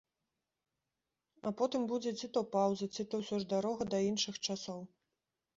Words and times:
А 1.49 1.51
потым 1.59 1.85
будзе 1.93 2.09
ці 2.21 2.27
то 2.37 2.43
паўза, 2.55 2.85
ці 2.97 3.05
то 3.13 3.23
ўсё 3.25 3.35
ж 3.45 3.51
дарога 3.55 3.83
да 3.93 4.01
іншых 4.09 4.35
часоў. 4.45 4.83